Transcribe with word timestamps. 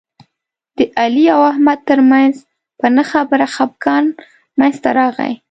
د 0.77 0.79
علي 0.99 1.25
او 1.35 1.41
احمد 1.51 1.79
ترمنځ 1.89 2.35
په 2.79 2.87
نه 2.95 3.03
خبره 3.11 3.45
خپګان 3.55 4.05
منځ 4.59 4.75
ته 4.83 4.89
راغی. 4.99 5.33